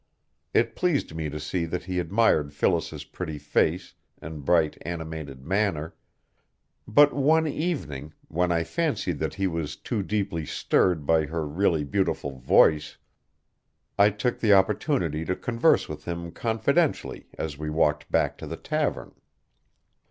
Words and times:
It 0.51 0.75
pleased 0.75 1.13
me 1.13 1.29
to 1.29 1.39
see 1.39 1.65
that 1.65 1.83
he 1.83 1.99
admired 1.99 2.55
Phyllis's 2.55 3.03
pretty 3.03 3.37
face 3.37 3.93
and 4.19 4.43
bright, 4.43 4.75
animated 4.81 5.45
manner; 5.45 5.93
but 6.87 7.13
one 7.13 7.45
evening, 7.45 8.11
when 8.27 8.51
I 8.51 8.63
fancied 8.63 9.19
that 9.19 9.35
he 9.35 9.45
was 9.45 9.75
too 9.75 10.01
deeply 10.01 10.43
stirred 10.43 11.05
by 11.05 11.27
her 11.27 11.45
really 11.47 11.83
beautiful 11.83 12.39
voice, 12.39 12.97
I 13.95 14.09
took 14.09 14.39
the 14.39 14.53
opportunity 14.53 15.23
to 15.23 15.35
converse 15.35 15.87
with 15.87 16.05
him 16.05 16.31
confidentially 16.31 17.27
as 17.37 17.59
we 17.59 17.69
walked 17.69 18.09
back 18.11 18.39
to 18.39 18.47
the 18.47 18.57
tavern. 18.57 19.13